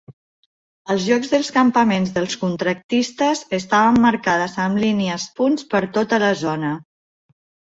[0.93, 6.75] Els llocs dels campaments dels contractistes estaven marcades amb línies punts per tota la zona.